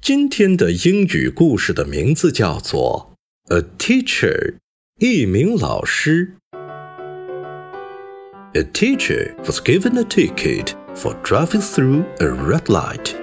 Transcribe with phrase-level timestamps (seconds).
[0.00, 3.16] 今天的英语故事的名字叫做《
[3.56, 4.54] A Teacher》，
[5.00, 6.36] 一名老师。
[8.54, 13.16] A teacher was given a ticket for driving through a red light.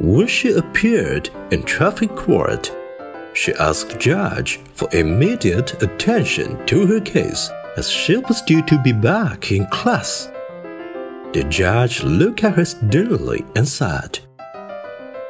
[0.00, 2.70] When she appeared in traffic court,
[3.32, 8.92] she asked judge for immediate attention to her case as she was due to be
[8.92, 10.28] back in class.
[11.32, 14.18] The judge looked at her sternly and said,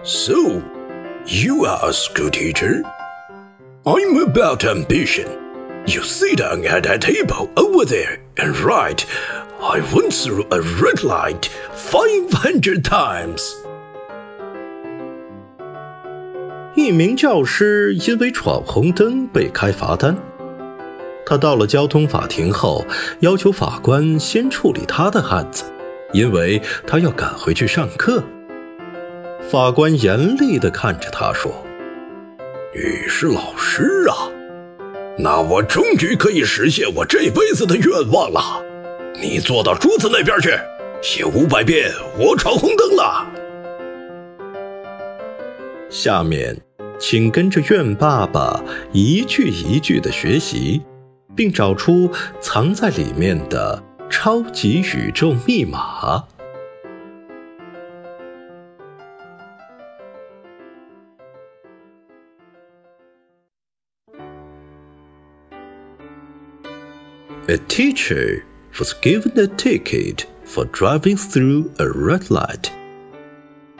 [0.02, 0.62] so,
[1.26, 2.82] you are a school teacher?
[3.84, 5.26] I'm about ambition.
[5.86, 9.04] You sit down at that table over there and write,
[9.60, 13.42] I went through a red light 500 times.
[16.74, 20.16] 一 名教师因为闯红灯被开罚单。
[21.26, 22.84] 他到了交通法庭后，
[23.20, 25.64] 要求法官先处理他的案子，
[26.12, 28.22] 因为他要赶回去上课。
[29.49, 31.49] 法官严厉地看着他说
[32.75, 34.27] ：“你是老师啊，
[35.17, 38.61] 那我终于可以实现我这辈子的愿望了。
[39.15, 40.49] 你坐到桌子那边去，
[41.01, 43.25] 写五百遍‘我闯红灯了’。
[45.89, 46.57] 下面，
[46.99, 50.81] 请跟着愿爸爸一句一句的学习，
[51.37, 56.25] 并找出藏在里面的超级宇宙密码。”
[67.48, 68.44] A teacher
[68.78, 72.70] was given a ticket for driving through a red light.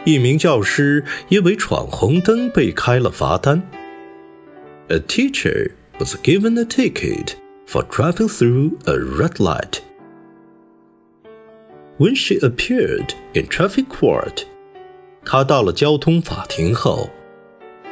[0.05, 3.63] 一名教师因为闯红灯被开了罚单。
[4.89, 7.35] A teacher was given a ticket
[7.67, 9.81] for driving through a red light.
[11.99, 14.45] When she appeared in traffic court,
[15.25, 17.11] 她到了交通法庭后。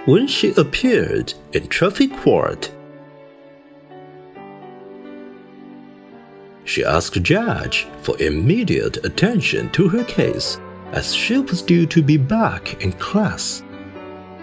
[0.06, 2.70] When she appeared in traffic court,
[6.74, 10.58] she asked judge for immediate attention to her case
[10.92, 13.62] as she was due to be back in class.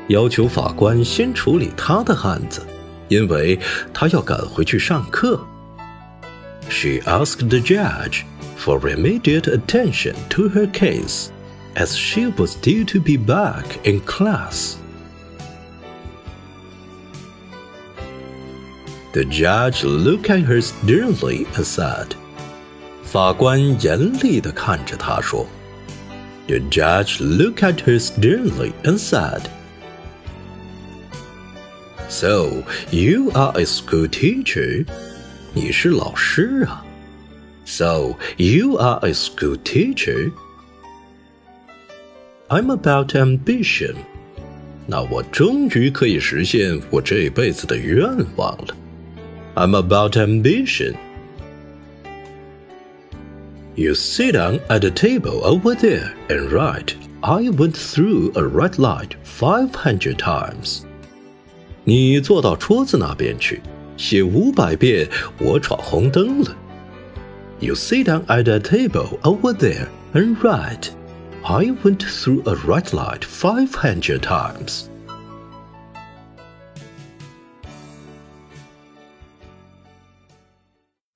[0.10, 2.62] 要求法官先处理她的案子，
[3.10, 3.60] 因为
[3.94, 5.46] 她要赶回去上课。
[6.70, 8.24] She asked the judge
[8.58, 11.30] for immediate attention to her case
[11.76, 14.76] as she was due to be back in class.
[19.14, 22.16] The judge looked at her sternly and said,
[23.12, 25.48] 法官严厉地看着他说：“
[26.48, 29.50] The judge looked at her sternly and said,
[32.10, 34.86] So you are a school teacher?
[35.54, 36.86] 你是老师啊。
[37.66, 40.32] So you are a school teacher?
[42.48, 43.96] I'm about ambition.
[44.86, 48.02] 那我终于可以实现我这辈子的愿
[48.38, 48.76] 望了。
[49.56, 50.96] I'm about ambition.
[53.76, 58.80] You sit down at the table over there and write, I went through a red
[58.80, 60.82] light 500 times.
[61.84, 63.62] 你坐到桌子那边去，
[63.96, 65.08] 写五百遍
[65.40, 66.56] 我闯红灯了。
[67.60, 70.90] You sit down at the table over there and write,
[71.44, 74.86] I went through a red light 500 times.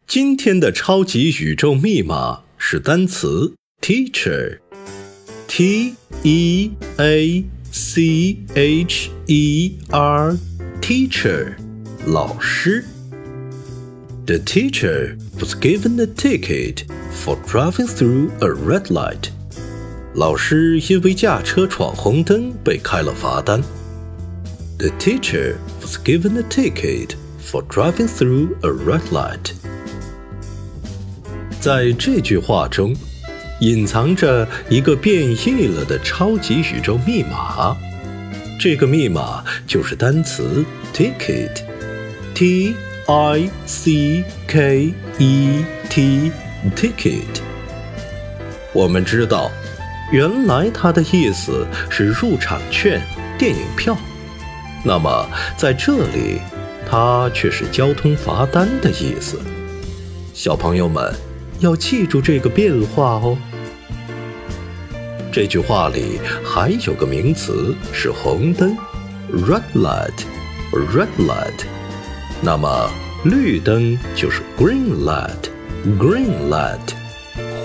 [0.08, 11.56] 今天的超级宇宙密码 是单词 teacher，T E A C H E R，teacher，
[12.06, 12.86] 老师。
[14.26, 19.30] The teacher was given a ticket for driving through a red light。
[20.14, 23.62] 老师因为驾车闯红灯被开了罚单。
[24.78, 29.54] The teacher was given a ticket for driving through a red light.
[31.67, 32.95] 在这句话中，
[33.59, 37.77] 隐藏着一个变异了的超级宇宙密码。
[38.57, 40.65] 这个密码就是单词
[40.95, 42.73] ticket，t
[43.09, 47.41] i c k e t，ticket。
[48.73, 49.51] 我们知道，
[50.13, 53.03] 原来它的意思是入场券、
[53.37, 53.97] 电影票。
[54.85, 56.39] 那么在这里，
[56.89, 59.41] 它却是交通罚单的意思。
[60.33, 61.13] 小朋友们。
[61.61, 63.37] 要记住这个变化哦。
[65.33, 68.77] 这句话里还有个名词是红灯
[69.31, 71.65] ，red light，red light。
[72.41, 72.91] 那么
[73.25, 76.95] 绿灯就是 green light，green light。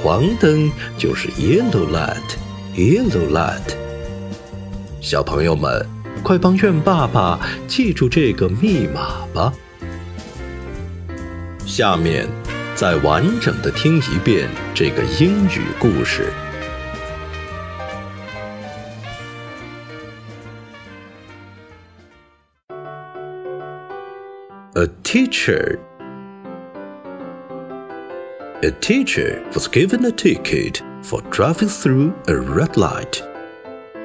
[0.04, 3.76] 黄灯就是 yellow light，yellow light。
[5.00, 5.86] 小朋友们，
[6.24, 9.54] 快帮愿爸爸记住这个密码吧。
[11.66, 12.41] 下面。
[12.81, 16.31] 再完整的听一遍这个英语故事。
[24.75, 25.79] A teacher.
[28.63, 33.23] A teacher was given a ticket for driving through a red light.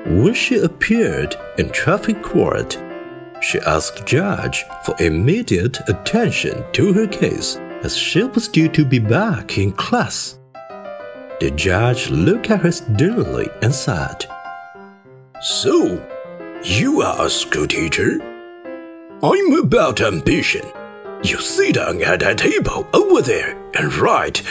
[0.06, 2.78] When she appeared in traffic court,
[3.42, 8.86] she asked the judge for immediate attention to her case as she was due to
[8.86, 10.40] be back in class.
[11.40, 14.26] The judge looked at her sternly and said,
[15.42, 16.06] So,
[16.64, 18.20] you are a school teacher?
[19.24, 20.66] I'm about ambition.
[21.24, 24.44] You sit down at that table over there and write,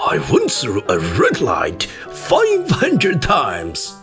[0.00, 3.94] I went through a red light 500 times.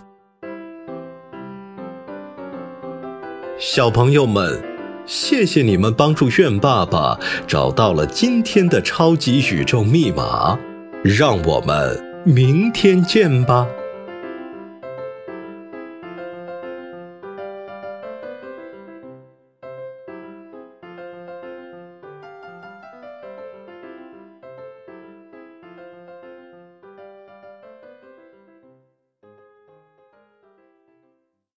[3.60, 4.73] 小朋友们。
[5.07, 10.59] 谢谢你们帮助愿爸爸找到了今天的超级宇宙密码，
[11.03, 13.67] 让我们明天见吧。